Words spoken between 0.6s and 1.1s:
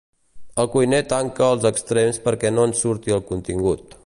El cuiner